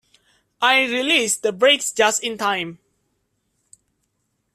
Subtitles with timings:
[0.63, 2.79] I released the brakes just in time.